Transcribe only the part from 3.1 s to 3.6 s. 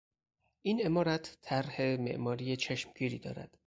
دارد.